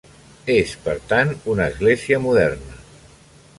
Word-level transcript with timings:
És, 0.53 0.71
per 0.85 0.95
tant, 1.11 1.35
una 1.55 1.69
església 1.73 2.21
moderna. 2.27 2.83